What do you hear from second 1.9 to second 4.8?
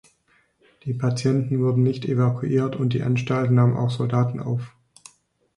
evakuiert und die Anstalt nahm auch Soldaten auf.